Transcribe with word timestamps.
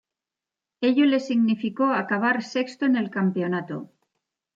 Ello 0.87 1.03
le 1.09 1.19
significó 1.25 1.89
acabar 1.97 2.41
sexto 2.53 2.85
en 2.87 2.95
el 2.95 3.11
campeonato. 3.11 3.77